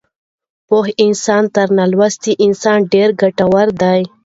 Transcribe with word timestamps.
پوه 0.67 0.87
انسان 1.05 1.43
تر 1.55 1.67
نالوستي 1.77 2.33
انسان 2.45 2.77
ډېر 2.93 3.09
ګټور 3.21 3.67
دی. 3.81 4.01